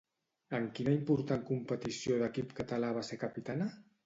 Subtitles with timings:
[0.59, 3.71] En quina important competició d'equip català va ser capitana?